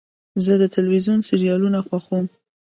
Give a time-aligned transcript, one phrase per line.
[0.45, 2.25] زه د تلویزیون سریالونه خوښوم.